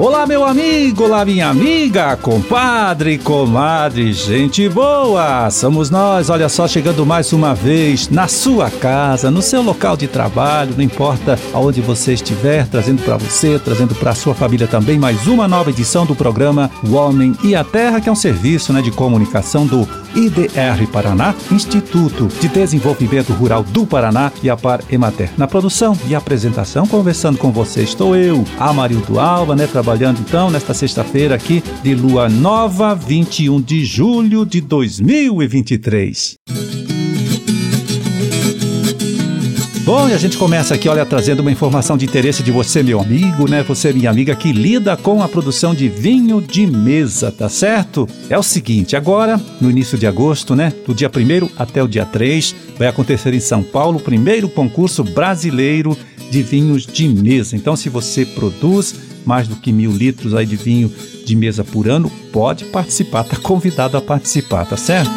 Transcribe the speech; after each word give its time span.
Olá, 0.00 0.26
meu 0.26 0.46
amigo, 0.46 1.04
olá, 1.04 1.26
minha 1.26 1.50
amiga, 1.50 2.16
compadre, 2.16 3.18
comadre, 3.18 4.14
gente 4.14 4.66
boa! 4.66 5.50
Somos 5.50 5.90
nós, 5.90 6.30
olha 6.30 6.48
só, 6.48 6.66
chegando 6.66 7.04
mais 7.04 7.34
uma 7.34 7.54
vez 7.54 8.08
na 8.08 8.26
sua 8.26 8.70
casa, 8.70 9.30
no 9.30 9.42
seu 9.42 9.60
local 9.60 9.98
de 9.98 10.08
trabalho, 10.08 10.72
não 10.74 10.82
importa 10.82 11.38
aonde 11.52 11.82
você 11.82 12.14
estiver, 12.14 12.66
trazendo 12.66 13.02
para 13.02 13.18
você, 13.18 13.58
trazendo 13.58 13.94
para 13.94 14.14
sua 14.14 14.34
família 14.34 14.66
também 14.66 14.98
mais 14.98 15.26
uma 15.26 15.46
nova 15.46 15.68
edição 15.68 16.06
do 16.06 16.16
programa 16.16 16.70
O 16.82 16.94
Homem 16.94 17.36
e 17.44 17.54
a 17.54 17.62
Terra, 17.62 18.00
que 18.00 18.08
é 18.08 18.12
um 18.12 18.16
serviço 18.16 18.72
né, 18.72 18.80
de 18.80 18.90
comunicação 18.90 19.66
do 19.66 19.86
IDR 20.14 20.86
Paraná, 20.90 21.34
Instituto 21.52 22.26
de 22.40 22.48
Desenvolvimento 22.48 23.34
Rural 23.34 23.62
do 23.62 23.84
Paraná 23.84 24.32
e 24.42 24.48
a 24.48 24.56
Par 24.56 24.80
Emater. 24.90 25.30
Na 25.36 25.46
produção 25.46 25.94
e 26.08 26.14
apresentação, 26.14 26.86
conversando 26.86 27.36
com 27.36 27.52
você, 27.52 27.82
estou 27.82 28.16
eu, 28.16 28.46
Amarildo 28.58 29.20
Alba, 29.20 29.54
né, 29.54 29.66
trabalhando 29.66 29.89
então 30.20 30.50
nesta 30.50 30.72
sexta-feira 30.72 31.34
aqui 31.34 31.62
de 31.82 31.96
lua 31.96 32.28
nova, 32.28 32.94
21 32.94 33.60
de 33.60 33.84
julho 33.84 34.46
de 34.46 34.60
2023. 34.60 36.36
Bom, 39.84 40.08
e 40.08 40.12
a 40.12 40.18
gente 40.18 40.36
começa 40.38 40.74
aqui, 40.74 40.88
olha, 40.88 41.04
trazendo 41.04 41.40
uma 41.40 41.50
informação 41.50 41.96
de 41.96 42.04
interesse 42.04 42.44
de 42.44 42.52
você, 42.52 42.80
meu 42.80 43.00
amigo, 43.00 43.50
né? 43.50 43.64
Você, 43.64 43.92
minha 43.92 44.08
amiga, 44.08 44.36
que 44.36 44.52
lida 44.52 44.96
com 44.96 45.20
a 45.20 45.28
produção 45.28 45.74
de 45.74 45.88
vinho 45.88 46.40
de 46.40 46.64
mesa, 46.68 47.32
tá 47.32 47.48
certo? 47.48 48.08
É 48.28 48.38
o 48.38 48.42
seguinte, 48.44 48.94
agora, 48.94 49.40
no 49.60 49.68
início 49.68 49.98
de 49.98 50.06
agosto, 50.06 50.54
né? 50.54 50.72
Do 50.86 50.94
dia 50.94 51.10
1 51.10 51.50
até 51.58 51.82
o 51.82 51.88
dia 51.88 52.06
3, 52.06 52.54
vai 52.78 52.86
acontecer 52.86 53.34
em 53.34 53.40
São 53.40 53.64
Paulo 53.64 53.98
o 53.98 54.02
primeiro 54.02 54.48
concurso 54.48 55.02
brasileiro 55.02 55.98
de 56.30 56.40
vinhos 56.40 56.86
de 56.86 57.08
mesa. 57.08 57.56
Então, 57.56 57.74
se 57.74 57.88
você 57.88 58.24
produz 58.24 58.94
mais 59.24 59.48
do 59.48 59.56
que 59.56 59.72
mil 59.72 59.90
litros 59.92 60.34
aí 60.34 60.46
de 60.46 60.56
vinho 60.56 60.92
de 61.24 61.36
mesa 61.36 61.62
por 61.62 61.88
ano, 61.88 62.10
pode 62.32 62.64
participar, 62.66 63.24
tá 63.24 63.36
convidado 63.36 63.96
a 63.96 64.00
participar, 64.00 64.64
tá 64.66 64.76
certo? 64.76 65.10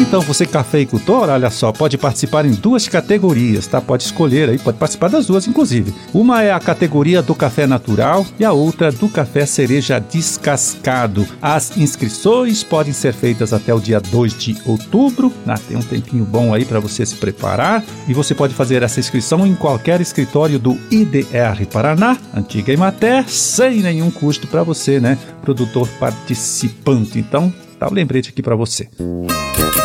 Então, 0.00 0.22
você 0.22 0.46
cafeicultor, 0.46 1.28
olha 1.28 1.50
só, 1.50 1.70
pode 1.72 1.98
participar 1.98 2.46
em 2.46 2.52
duas 2.52 2.88
categorias, 2.88 3.66
tá? 3.66 3.82
Pode 3.82 4.02
escolher 4.04 4.48
aí, 4.48 4.58
pode 4.58 4.78
participar 4.78 5.10
das 5.10 5.26
duas, 5.26 5.46
inclusive. 5.46 5.94
Uma 6.14 6.42
é 6.42 6.50
a 6.50 6.58
categoria 6.58 7.20
do 7.20 7.34
café 7.34 7.66
natural 7.66 8.26
e 8.38 8.44
a 8.44 8.50
outra 8.50 8.90
do 8.90 9.10
café 9.10 9.44
cereja 9.44 9.98
descascado. 10.00 11.28
As 11.40 11.76
inscrições 11.76 12.64
podem 12.64 12.94
ser 12.94 13.12
feitas 13.12 13.52
até 13.52 13.74
o 13.74 13.78
dia 13.78 14.00
2 14.00 14.38
de 14.38 14.56
outubro, 14.64 15.30
né? 15.44 15.54
tem 15.68 15.76
um 15.76 15.82
tempinho 15.82 16.24
bom 16.24 16.54
aí 16.54 16.64
para 16.64 16.80
você 16.80 17.04
se 17.04 17.16
preparar 17.16 17.84
e 18.08 18.14
você 18.14 18.34
pode 18.34 18.54
fazer 18.54 18.82
essa 18.82 18.98
inscrição 18.98 19.46
em 19.46 19.54
qualquer 19.54 20.00
escritório 20.00 20.58
do 20.58 20.78
IDR 20.90 21.66
Paraná, 21.70 22.16
antiga 22.34 22.72
Imater, 22.72 23.28
sem 23.28 23.82
nenhum 23.82 24.10
custo 24.10 24.46
para 24.46 24.62
você, 24.62 24.98
né? 24.98 25.18
Produtor 25.42 25.86
participante. 26.00 27.18
Então, 27.18 27.52
tá 27.78 27.86
um 27.86 27.92
lembrete 27.92 28.30
aqui 28.30 28.42
para 28.42 28.56
você. 28.56 28.88
E 28.98 29.79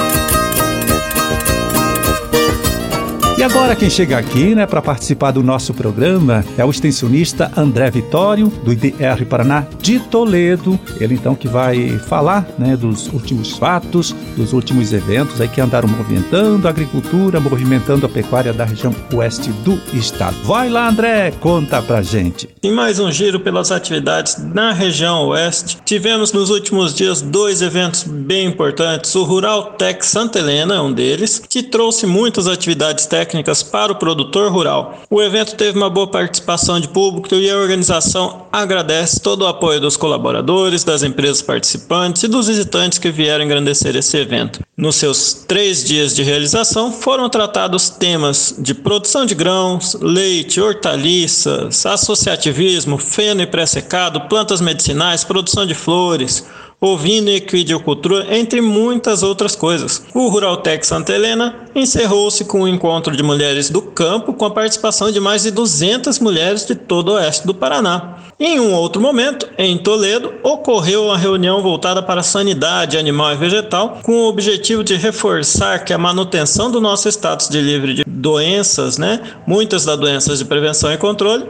agora 3.46 3.76
quem 3.76 3.92
chega 3.92 4.18
aqui, 4.18 4.56
né, 4.56 4.66
para 4.66 4.82
participar 4.82 5.30
do 5.30 5.44
nosso 5.44 5.72
programa 5.72 6.44
é 6.58 6.66
o 6.66 6.72
extensionista 6.72 7.52
André 7.56 7.92
Vitório, 7.92 8.48
do 8.48 8.74
IDR 8.74 9.24
Paraná 9.30 9.68
de 9.80 10.00
Toledo. 10.00 10.80
Ele 11.00 11.14
então 11.14 11.36
que 11.36 11.48
vai 11.48 12.00
falar, 12.00 12.48
né, 12.58 12.76
dos 12.76 13.08
últimos 13.14 13.56
fatos, 13.56 14.16
dos 14.36 14.52
últimos 14.52 14.92
eventos 14.92 15.40
aí 15.40 15.48
que 15.48 15.62
andaram 15.62 15.88
movimentando 15.88 16.68
a 16.68 16.72
agricultura, 16.72 17.40
movimentando 17.40 18.08
a 18.08 18.10
pecuária 18.10 18.52
da 18.52 18.66
região 18.66 18.96
oeste 19.14 19.52
do 19.64 19.80
estado. 19.96 20.36
Vai 20.44 20.68
lá, 20.68 20.90
André, 20.90 21.32
conta 21.40 21.84
pra 21.84 22.02
gente. 22.02 22.50
Em 22.64 22.72
mais 22.72 22.98
um 22.98 23.12
giro 23.12 23.40
pelas 23.40 23.72
atividades 23.72 24.38
na 24.44 24.74
região 24.74 25.28
oeste, 25.28 25.78
tivemos 25.86 26.34
nos 26.34 26.50
últimos 26.50 26.96
dias 26.96 27.22
dois 27.22 27.62
eventos 27.62 28.04
bem 28.04 28.48
importantes. 28.48 29.14
O 29.14 29.24
Rural 29.24 29.74
Tech 29.74 30.04
Santa 30.04 30.40
Helena 30.40 30.76
é 30.76 30.82
um 30.82 30.92
deles, 30.92 31.40
que 31.48 31.62
trouxe 31.62 32.08
muitas 32.08 32.48
atividades 32.48 33.06
técnicas 33.06 33.35
técnicas 33.36 33.62
para 33.62 33.92
o 33.92 33.96
produtor 33.96 34.52
rural. 34.52 35.00
O 35.10 35.22
evento 35.22 35.56
teve 35.56 35.78
uma 35.78 35.90
boa 35.90 36.08
participação 36.08 36.80
de 36.80 36.88
público 36.88 37.36
e 37.36 37.50
a 37.50 37.58
organização 37.58 38.46
agradece 38.52 39.20
todo 39.20 39.42
o 39.42 39.48
apoio 39.48 39.82
dos 39.82 39.98
colaboradores, 39.98 40.84
das 40.84 41.04
empresas 41.04 41.42
participantes 41.42 42.24
e 42.24 42.28
dos 42.28 42.48
visitantes 42.48 42.98
que 42.98 43.12
vieram 43.12 43.44
engrandecer 43.44 43.96
esse 43.96 44.18
evento. 44.18 44.62
Nos 44.78 44.96
seus 44.96 45.34
três 45.34 45.84
dias 45.84 46.16
de 46.16 46.24
realização, 46.24 46.92
foram 46.92 47.30
tratados 47.30 47.90
temas 47.90 48.56
de 48.58 48.74
produção 48.74 49.26
de 49.26 49.36
grãos, 49.36 49.96
leite, 50.00 50.62
hortaliças, 50.62 51.86
associativismo, 51.86 52.98
feno 52.98 53.42
e 53.42 53.48
pré-secado, 53.48 54.22
plantas 54.22 54.62
medicinais, 54.62 55.24
produção 55.24 55.66
de 55.66 55.74
flores, 55.74 56.46
ovino 56.80 57.30
e 57.30 57.36
equidicultura, 57.36 58.36
entre 58.36 58.62
muitas 58.62 59.24
outras 59.24 59.56
coisas. 59.56 60.06
O 60.14 60.28
Ruraltec 60.28 60.86
Santa 60.86 61.14
Helena 61.14 61.56
encerrou-se 61.74 62.46
com 62.46 62.62
o 62.62 62.64
um 62.64 62.68
encontro 62.68 63.16
de 63.16 63.24
mulheres 63.24 63.70
do 63.70 63.82
campo 63.82 64.34
com 64.34 64.46
a 64.46 64.52
participação 64.52 65.12
de 65.12 65.20
mais 65.20 65.44
de 65.44 65.52
200 65.52 66.20
mulheres 66.20 66.66
de 66.66 66.76
todo 66.76 67.10
o 67.10 67.14
oeste 67.14 67.46
do 67.46 67.54
Paraná. 67.54 68.18
Em 68.38 68.60
um 68.60 68.74
outro 68.74 69.02
momento, 69.02 69.48
em 69.58 69.78
Toledo, 69.78 70.34
ocorreu 70.44 71.06
uma 71.06 71.18
reunião 71.18 71.62
voltada 71.62 72.04
para 72.04 72.20
a 72.20 72.24
sanidade 72.24 72.98
animal 72.98 73.32
e 73.32 73.38
vegetal, 73.38 74.00
com 74.04 74.12
o 74.12 74.28
objetivo 74.28 74.84
de 74.84 74.96
reforçar 74.96 75.86
que 75.86 75.94
a 75.94 75.98
manutenção 75.98 76.70
do 76.70 76.82
nosso 76.82 77.08
status 77.08 77.48
de 77.48 77.62
livre 77.62 77.94
de 77.94 78.04
doenças, 78.06 78.98
né, 78.98 79.22
muitas 79.48 79.86
das 79.86 79.98
doenças 79.98 80.40
de 80.40 80.46
prevenção 80.46 80.92
e 80.92 80.98
controle, 80.98 81.46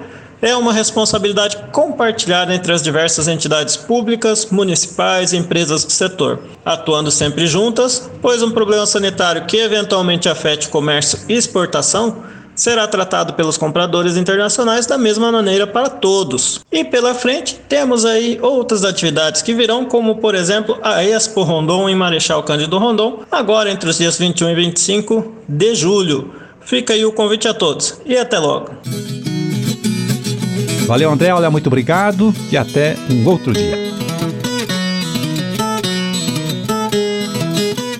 é 0.45 0.55
uma 0.55 0.71
responsabilidade 0.71 1.57
compartilhada 1.71 2.53
entre 2.53 2.71
as 2.71 2.83
diversas 2.83 3.27
entidades 3.27 3.75
públicas, 3.75 4.45
municipais 4.51 5.33
e 5.33 5.37
empresas 5.37 5.83
do 5.83 5.91
setor, 5.91 6.39
atuando 6.63 7.09
sempre 7.09 7.47
juntas, 7.47 8.11
pois 8.21 8.43
um 8.43 8.51
problema 8.51 8.85
sanitário 8.85 9.47
que 9.47 9.57
eventualmente 9.57 10.29
afete 10.29 10.69
comércio 10.69 11.17
e 11.27 11.33
exportação 11.33 12.23
será 12.53 12.87
tratado 12.87 13.33
pelos 13.33 13.57
compradores 13.57 14.15
internacionais 14.17 14.85
da 14.85 14.99
mesma 14.99 15.31
maneira 15.31 15.65
para 15.65 15.89
todos. 15.89 16.61
E 16.71 16.85
pela 16.85 17.15
frente, 17.15 17.59
temos 17.67 18.05
aí 18.05 18.37
outras 18.39 18.85
atividades 18.85 19.41
que 19.41 19.53
virão, 19.53 19.83
como 19.85 20.17
por 20.17 20.35
exemplo 20.35 20.77
a 20.83 21.03
Expo 21.03 21.41
Rondon 21.41 21.89
em 21.89 21.95
Marechal 21.95 22.43
Cândido 22.43 22.77
Rondon, 22.77 23.23
agora 23.31 23.71
entre 23.71 23.89
os 23.89 23.97
dias 23.97 24.19
21 24.19 24.51
e 24.51 24.55
25 24.55 25.33
de 25.49 25.73
julho. 25.73 26.35
Fica 26.61 26.93
aí 26.93 27.03
o 27.03 27.11
convite 27.11 27.47
a 27.47 27.53
todos 27.53 27.99
e 28.05 28.15
até 28.15 28.37
logo. 28.37 28.69
Valeu, 30.85 31.11
André. 31.11 31.33
Olha, 31.33 31.49
muito 31.49 31.67
obrigado 31.67 32.33
e 32.51 32.57
até 32.57 32.95
um 33.09 33.27
outro 33.27 33.53
dia. 33.53 33.75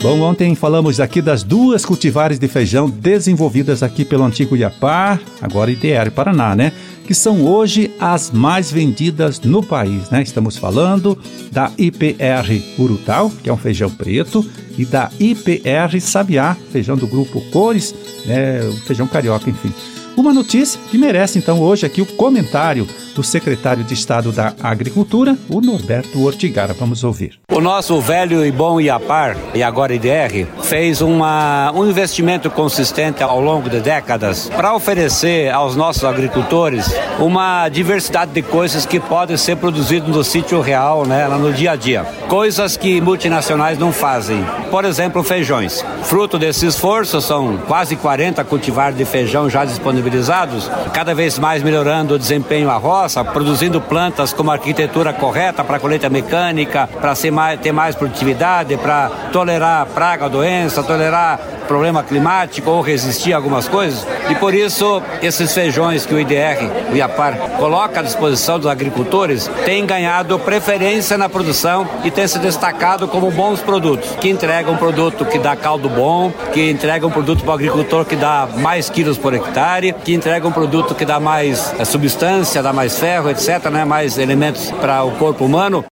Bom, 0.01 0.21
ontem 0.21 0.53
falamos 0.53 0.99
aqui 0.99 1.19
das 1.19 1.41
duas 1.41 1.83
cultivares 1.83 2.37
de 2.37 2.47
feijão 2.47 2.87
desenvolvidas 2.87 3.81
aqui 3.81 4.05
pelo 4.05 4.23
antigo 4.23 4.55
Iapar, 4.55 5.19
agora 5.41 5.71
IDR 5.71 6.11
Paraná, 6.13 6.55
né? 6.55 6.73
Que 7.07 7.15
são 7.15 7.43
hoje 7.43 7.91
as 7.99 8.29
mais 8.29 8.71
vendidas 8.71 9.39
no 9.39 9.63
país, 9.63 10.11
né? 10.11 10.21
Estamos 10.21 10.57
falando 10.57 11.17
da 11.51 11.71
IPR 11.75 12.61
Urutau, 12.77 13.31
que 13.41 13.49
é 13.49 13.53
um 13.53 13.57
feijão 13.57 13.89
preto, 13.89 14.45
e 14.77 14.85
da 14.85 15.09
IPR 15.19 15.99
Sabiá, 15.99 16.55
feijão 16.71 16.95
do 16.95 17.07
grupo 17.07 17.41
Cores, 17.49 17.95
né? 18.27 18.61
O 18.61 18.73
feijão 18.81 19.07
carioca, 19.07 19.49
enfim. 19.49 19.73
Uma 20.17 20.33
notícia 20.33 20.79
que 20.89 20.97
merece 20.97 21.37
então 21.37 21.61
hoje 21.61 21.85
aqui 21.85 22.01
o 22.01 22.05
comentário 22.05 22.87
do 23.15 23.23
secretário 23.23 23.83
de 23.83 23.93
Estado 23.93 24.31
da 24.31 24.53
Agricultura, 24.61 25.37
o 25.49 25.61
Norberto 25.61 26.21
Ortigara. 26.23 26.73
Vamos 26.73 27.03
ouvir. 27.03 27.39
O 27.49 27.61
nosso 27.61 27.99
velho 28.01 28.45
e 28.45 28.51
bom 28.51 28.79
IAPAR, 28.79 29.37
e 29.53 29.63
agora 29.63 29.93
IDR, 29.93 30.45
fez 30.61 31.01
uma, 31.01 31.71
um 31.73 31.89
investimento 31.89 32.49
consistente 32.49 33.23
ao 33.23 33.39
longo 33.39 33.69
de 33.69 33.79
décadas 33.79 34.49
para 34.49 34.75
oferecer 34.75 35.49
aos 35.51 35.75
nossos 35.75 36.03
agricultores 36.03 36.93
uma 37.17 37.69
diversidade 37.69 38.33
de 38.33 38.41
coisas 38.41 38.85
que 38.85 38.99
podem 38.99 39.37
ser 39.37 39.55
produzidas 39.55 40.09
no 40.09 40.23
sítio 40.23 40.59
real, 40.59 41.05
né, 41.05 41.27
no 41.29 41.53
dia 41.53 41.71
a 41.71 41.75
dia. 41.77 42.03
Coisas 42.27 42.75
que 42.75 42.99
multinacionais 42.99 43.77
não 43.77 43.93
fazem. 43.93 44.45
Por 44.69 44.83
exemplo, 44.83 45.23
feijões. 45.23 45.85
Fruto 46.03 46.37
desse 46.37 46.65
esforço, 46.65 47.21
são 47.21 47.57
quase 47.67 47.95
40 47.95 48.43
cultivares 48.43 48.97
de 48.97 49.05
feijão 49.05 49.49
já 49.49 49.63
disponibilizados, 49.63 50.69
cada 50.93 51.15
vez 51.15 51.39
mais 51.39 51.63
melhorando 51.63 52.15
o 52.15 52.19
desempenho 52.19 52.69
à 52.69 52.75
roça 53.05 53.23
produzindo 53.23 53.79
plantas 53.79 54.33
com 54.33 54.41
uma 54.41 54.53
arquitetura 54.53 55.13
correta 55.13 55.63
para 55.63 55.79
colheita 55.79 56.09
mecânica, 56.09 56.87
para 56.87 57.13
ter 57.61 57.71
mais 57.71 57.95
produtividade, 57.95 58.75
para 58.77 59.09
tolerar 59.31 59.85
praga, 59.87 60.27
doença, 60.27 60.81
tolerar 60.81 61.39
problema 61.65 62.03
climático 62.03 62.69
ou 62.69 62.81
resistir 62.81 63.33
a 63.33 63.37
algumas 63.37 63.67
coisas. 63.67 64.05
E 64.29 64.35
por 64.35 64.53
isso, 64.53 65.01
esses 65.21 65.53
feijões 65.53 66.05
que 66.05 66.13
o 66.13 66.19
IDR, 66.19 66.91
o 66.91 66.95
IAPAR, 66.95 67.37
coloca 67.57 67.99
à 67.99 68.03
disposição 68.03 68.57
dos 68.57 68.67
agricultores 68.67 69.49
têm 69.65 69.85
ganhado 69.85 70.37
preferência 70.39 71.17
na 71.17 71.29
produção 71.29 71.87
e 72.03 72.11
têm 72.11 72.27
se 72.27 72.39
destacado 72.39 73.07
como 73.07 73.31
bons 73.31 73.61
produtos, 73.61 74.09
que 74.19 74.29
entregam 74.29 74.73
um 74.73 74.77
produto 74.77 75.25
que 75.25 75.39
dá 75.39 75.55
caldo 75.55 75.89
bom, 75.89 76.31
que 76.53 76.69
entregam 76.69 77.09
um 77.09 77.11
produto 77.11 77.43
para 77.43 77.51
o 77.51 77.55
agricultor 77.55 78.05
que 78.05 78.15
dá 78.15 78.47
mais 78.57 78.89
quilos 78.89 79.17
por 79.17 79.33
hectare, 79.33 79.93
que 80.03 80.13
entrega 80.13 80.47
um 80.47 80.51
produto 80.51 80.95
que 80.95 81.05
dá 81.05 81.19
mais 81.19 81.73
é, 81.79 81.85
substância, 81.85 82.61
dá 82.61 82.73
mais 82.73 82.97
ferro, 82.99 83.29
etc., 83.29 83.69
né? 83.71 83.85
mais 83.85 84.17
elementos 84.17 84.71
para 84.71 85.03
o 85.03 85.11
corpo 85.11 85.45
humano. 85.45 85.85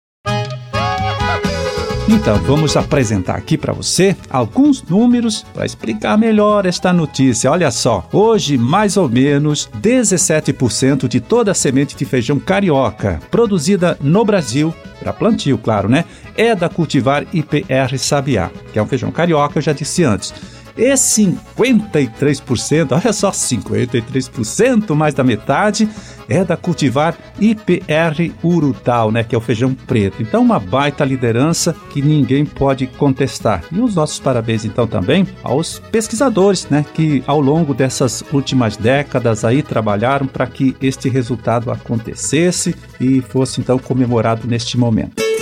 Então, 2.09 2.37
vamos 2.39 2.75
apresentar 2.75 3.35
aqui 3.35 3.57
para 3.57 3.71
você 3.71 4.15
alguns 4.29 4.83
números 4.83 5.45
para 5.53 5.65
explicar 5.65 6.17
melhor 6.17 6.65
esta 6.65 6.91
notícia. 6.91 7.49
Olha 7.49 7.71
só, 7.71 8.07
hoje 8.11 8.57
mais 8.57 8.97
ou 8.97 9.07
menos 9.07 9.69
17% 9.81 11.07
de 11.07 11.21
toda 11.21 11.51
a 11.51 11.55
semente 11.55 11.95
de 11.95 12.03
feijão 12.03 12.37
carioca 12.39 13.21
produzida 13.31 13.97
no 14.01 14.25
Brasil, 14.25 14.73
para 14.99 15.13
plantio, 15.13 15.57
claro, 15.57 15.87
né? 15.87 16.03
É 16.35 16.53
da 16.53 16.67
cultivar 16.67 17.25
IPR 17.31 17.97
Sabiá, 17.97 18.51
que 18.73 18.79
é 18.79 18.83
um 18.83 18.87
feijão 18.87 19.09
carioca, 19.09 19.57
eu 19.57 19.63
já 19.63 19.71
disse 19.71 20.03
antes. 20.03 20.33
E 20.77 20.91
53%, 20.93 22.91
olha 22.91 23.13
só, 23.13 23.31
53%, 23.31 24.95
mais 24.95 25.13
da 25.13 25.23
metade, 25.23 25.87
é 26.27 26.43
da 26.43 26.57
cultivar 26.57 27.15
IPR 27.39 28.31
Urutau, 28.43 29.11
né, 29.11 29.23
que 29.23 29.35
é 29.35 29.37
o 29.37 29.41
feijão 29.41 29.73
preto. 29.73 30.21
Então, 30.21 30.41
uma 30.41 30.59
baita 30.59 31.05
liderança 31.05 31.75
que 31.91 32.01
ninguém 32.01 32.45
pode 32.45 32.87
contestar. 32.87 33.63
E 33.71 33.79
os 33.79 33.95
nossos 33.95 34.19
parabéns, 34.19 34.65
então, 34.65 34.87
também 34.87 35.27
aos 35.43 35.79
pesquisadores, 35.79 36.67
né, 36.69 36.85
que 36.93 37.23
ao 37.27 37.39
longo 37.39 37.73
dessas 37.73 38.23
últimas 38.31 38.75
décadas 38.77 39.45
aí 39.45 39.61
trabalharam 39.61 40.25
para 40.25 40.47
que 40.47 40.75
este 40.81 41.09
resultado 41.09 41.71
acontecesse 41.71 42.75
e 42.99 43.21
fosse, 43.21 43.61
então, 43.61 43.77
comemorado 43.77 44.47
neste 44.47 44.77
momento. 44.77 45.32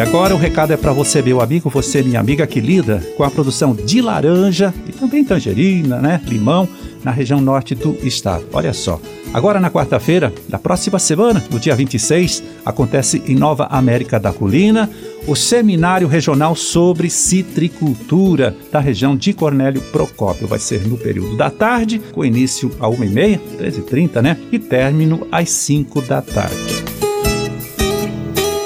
E 0.00 0.02
agora 0.02 0.34
o 0.34 0.38
recado 0.38 0.72
é 0.72 0.78
para 0.78 0.94
você, 0.94 1.20
meu 1.20 1.42
amigo, 1.42 1.68
você, 1.68 2.02
minha 2.02 2.18
amiga 2.18 2.46
que 2.46 2.58
lida 2.58 3.06
com 3.18 3.22
a 3.22 3.30
produção 3.30 3.74
de 3.74 4.00
laranja 4.00 4.72
e 4.88 4.92
também 4.92 5.22
tangerina, 5.22 5.98
né, 5.98 6.22
limão, 6.24 6.66
na 7.04 7.10
região 7.10 7.38
norte 7.38 7.74
do 7.74 7.94
estado. 8.02 8.46
Olha 8.50 8.72
só. 8.72 8.98
Agora 9.34 9.60
na 9.60 9.70
quarta-feira 9.70 10.32
da 10.48 10.58
próxima 10.58 10.98
semana, 10.98 11.44
no 11.50 11.60
dia 11.60 11.76
26, 11.76 12.42
acontece 12.64 13.22
em 13.26 13.34
Nova 13.34 13.66
América 13.66 14.18
da 14.18 14.32
Colina 14.32 14.88
o 15.26 15.36
Seminário 15.36 16.08
Regional 16.08 16.56
sobre 16.56 17.10
Citricultura 17.10 18.56
da 18.72 18.80
região 18.80 19.14
de 19.14 19.34
Cornélio 19.34 19.82
Procópio. 19.92 20.48
Vai 20.48 20.58
ser 20.58 20.80
no 20.88 20.96
período 20.96 21.36
da 21.36 21.50
tarde, 21.50 22.00
com 22.10 22.24
início 22.24 22.72
a 22.80 22.88
1h30, 22.88 23.38
13h30, 23.60 24.22
né? 24.22 24.38
E 24.50 24.58
término 24.58 25.26
às 25.30 25.50
5 25.50 26.00
da 26.00 26.22
tarde. 26.22 27.09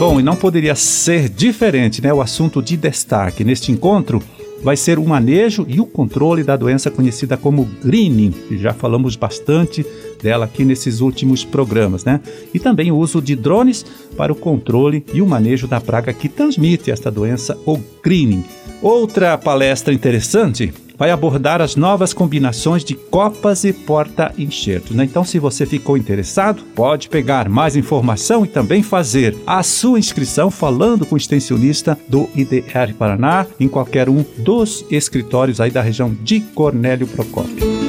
Bom, 0.06 0.21
e 0.21 0.23
não 0.23 0.37
poderia 0.37 0.75
ser 0.75 1.31
diferente, 1.31 2.03
né? 2.03 2.12
O 2.12 2.21
assunto 2.21 2.61
de 2.61 2.77
destaque 2.77 3.43
neste 3.43 3.73
encontro 3.73 4.23
vai 4.62 4.77
ser 4.77 4.99
o 4.99 5.05
manejo 5.06 5.65
e 5.67 5.81
o 5.81 5.87
controle 5.87 6.45
da 6.45 6.56
doença 6.56 6.91
conhecida 6.91 7.39
como 7.39 7.65
greening, 7.83 8.35
já 8.51 8.75
falamos 8.75 9.17
bastante 9.17 9.85
dela 10.23 10.45
aqui 10.45 10.62
nesses 10.62 11.01
últimos 11.01 11.43
programas, 11.43 12.05
né? 12.05 12.21
E 12.53 12.59
também 12.59 12.93
o 12.93 12.99
uso 12.99 13.23
de 13.23 13.35
drones 13.35 13.83
para 14.15 14.31
o 14.31 14.37
controle 14.37 15.03
e 15.15 15.23
o 15.23 15.27
manejo 15.27 15.67
da 15.67 15.81
praga 15.81 16.12
que 16.12 16.29
transmite 16.29 16.91
esta 16.91 17.11
doença, 17.11 17.57
o 17.65 17.79
greening. 18.03 18.45
Outra 18.83 19.39
palestra 19.39 19.95
interessante 19.95 20.71
vai 20.96 21.11
abordar 21.11 21.61
as 21.61 21.76
novas 21.76 22.12
combinações 22.12 22.85
de 22.85 22.94
copas 22.94 23.64
e 23.64 23.73
porta-enxertos. 23.73 24.96
Né? 24.96 25.05
Então, 25.05 25.25
se 25.25 25.38
você 25.38 25.67
ficou 25.67 25.96
interessado, 25.96 26.62
pode 26.75 27.08
pegar 27.08 27.49
mais 27.49 27.76
informação 27.76 28.44
e 28.44 28.49
também 28.49 28.82
fazer 28.82 29.37
a 29.46 29.62
sua 29.62 29.99
inscrição 29.99 30.50
falando 30.50 31.05
com 31.05 31.14
o 31.14 31.19
extensionista 31.19 31.99
do 32.08 32.29
IDR 32.35 32.94
Paraná 32.99 33.46
em 33.58 33.69
qualquer 33.69 34.08
um 34.08 34.25
dos 34.38 34.85
escritórios 34.91 35.61
aí 35.61 35.70
da 35.70 35.82
região 35.82 36.14
de 36.23 36.41
Cornélio 36.41 37.06
Procópio. 37.06 37.84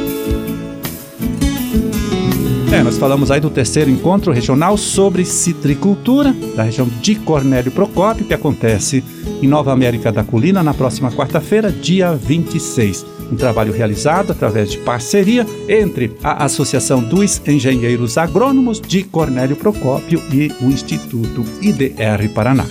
É, 2.76 2.84
nós 2.84 2.98
falamos 2.98 3.32
aí 3.32 3.40
do 3.40 3.50
terceiro 3.50 3.90
encontro 3.90 4.34
regional 4.34 4.76
sobre 4.76 5.24
citricultura 5.24 6.36
da 6.58 6.64
região 6.64 6.86
de 7.00 7.16
Cornélio 7.16 7.72
Procópio, 7.72 8.26
que 8.26 8.34
acontece 8.34 9.02
em 9.42 9.48
Nova 9.48 9.72
América 9.72 10.12
da 10.12 10.26
Colina 10.26 10.62
na 10.62 10.74
próxima 10.74 11.10
quarta-feira, 11.10 11.72
dia 11.72 12.14
26. 12.14 13.06
Um 13.32 13.38
trabalho 13.38 13.72
realizado 13.72 14.32
através 14.32 14.70
de 14.70 14.78
parceria 14.80 15.48
entre 15.70 16.18
a 16.22 16.44
Associação 16.44 17.02
dos 17.02 17.42
Engenheiros 17.48 18.18
Agrônomos 18.18 18.82
de 18.82 19.04
Cornélio 19.04 19.56
Procópio 19.56 20.22
e 20.30 20.52
o 20.62 20.66
Instituto 20.66 21.46
IDR 21.62 22.28
Paraná. 22.34 22.66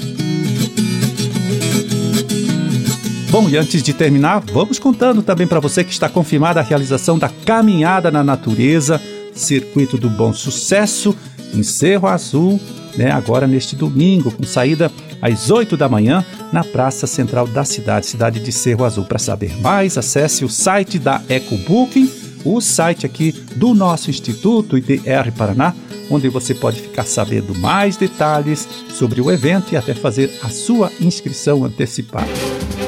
Bom, 3.31 3.49
e 3.49 3.57
antes 3.57 3.83
de 3.83 3.95
terminar, 3.95 4.43
vamos 4.53 4.79
contando 4.79 5.23
também 5.23 5.47
para 5.47 5.61
você 5.61 5.83
que 5.83 5.93
está 5.93 6.11
confirmada 6.11 6.61
a 6.61 6.63
realização 6.63 7.19
da 7.19 7.31
Caminhada 7.47 8.11
na 8.11 8.23
Natureza 8.23 9.01
Circuito 9.35 9.97
do 9.97 10.09
Bom 10.09 10.33
Sucesso, 10.33 11.17
em 11.53 11.63
Cerro 11.63 12.09
Azul, 12.09 12.61
né, 12.97 13.11
agora 13.11 13.47
neste 13.47 13.77
domingo, 13.77 14.31
com 14.31 14.43
saída 14.45 14.91
às 15.21 15.51
8 15.51 15.77
da 15.77 15.89
manhã 15.89 16.25
na 16.53 16.63
Praça 16.63 17.07
Central 17.07 17.47
da 17.47 17.65
cidade, 17.65 18.07
cidade 18.07 18.41
de 18.41 18.53
Cerro 18.53 18.85
Azul. 18.85 19.05
Para 19.05 19.19
saber 19.19 19.57
mais, 19.61 19.97
acesse 19.97 20.45
o 20.45 20.49
site 20.49 20.99
da 20.99 21.23
EcoBooking, 21.29 22.11
o 22.45 22.61
site 22.61 23.07
aqui 23.07 23.33
do 23.57 23.75
nosso 23.75 24.11
Instituto 24.11 24.77
IDR 24.77 25.33
Paraná, 25.37 25.75
onde 26.11 26.29
você 26.29 26.55
pode 26.55 26.81
ficar 26.81 27.05
sabendo 27.05 27.55
mais 27.55 27.97
detalhes 27.97 28.69
sobre 28.91 29.21
o 29.21 29.31
evento 29.31 29.73
e 29.73 29.77
até 29.77 29.95
fazer 29.95 30.31
a 30.43 30.51
sua 30.51 30.93
inscrição 31.01 31.65
antecipada. 31.65 32.84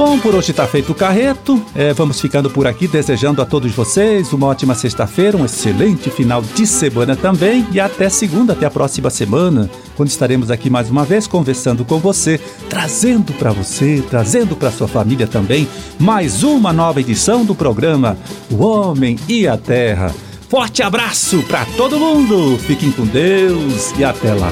Bom, 0.00 0.18
por 0.18 0.34
hoje 0.34 0.52
está 0.52 0.66
feito 0.66 0.92
o 0.92 0.94
carreto. 0.94 1.62
É, 1.74 1.92
vamos 1.92 2.18
ficando 2.18 2.48
por 2.48 2.66
aqui, 2.66 2.88
desejando 2.88 3.42
a 3.42 3.44
todos 3.44 3.70
vocês 3.72 4.32
uma 4.32 4.46
ótima 4.46 4.74
sexta-feira, 4.74 5.36
um 5.36 5.44
excelente 5.44 6.08
final 6.08 6.40
de 6.40 6.66
semana 6.66 7.14
também 7.14 7.66
e 7.70 7.78
até 7.78 8.08
segunda, 8.08 8.54
até 8.54 8.64
a 8.64 8.70
próxima 8.70 9.10
semana, 9.10 9.68
quando 9.98 10.08
estaremos 10.08 10.50
aqui 10.50 10.70
mais 10.70 10.88
uma 10.88 11.04
vez 11.04 11.26
conversando 11.26 11.84
com 11.84 11.98
você, 11.98 12.40
trazendo 12.70 13.34
para 13.34 13.52
você, 13.52 14.02
trazendo 14.08 14.56
para 14.56 14.70
sua 14.70 14.88
família 14.88 15.26
também 15.26 15.68
mais 15.98 16.42
uma 16.42 16.72
nova 16.72 16.98
edição 16.98 17.44
do 17.44 17.54
programa 17.54 18.16
O 18.50 18.64
Homem 18.64 19.18
e 19.28 19.46
a 19.46 19.58
Terra. 19.58 20.14
Forte 20.48 20.82
abraço 20.82 21.42
para 21.42 21.66
todo 21.76 22.00
mundo. 22.00 22.58
Fiquem 22.60 22.90
com 22.90 23.04
Deus 23.04 23.92
e 23.98 24.02
até 24.02 24.32
lá. 24.32 24.50